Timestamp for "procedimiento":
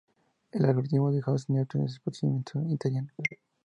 2.05-2.59